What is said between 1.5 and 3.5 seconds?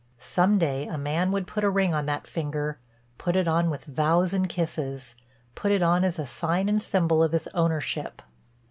a ring on that finger, put it